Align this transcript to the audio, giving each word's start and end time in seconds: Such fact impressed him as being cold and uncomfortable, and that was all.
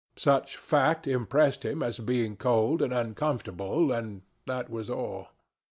Such 0.17 0.57
fact 0.57 1.05
impressed 1.05 1.63
him 1.63 1.83
as 1.83 1.99
being 1.99 2.35
cold 2.35 2.81
and 2.81 2.91
uncomfortable, 2.91 3.91
and 3.91 4.23
that 4.47 4.67
was 4.67 4.89
all. 4.89 5.27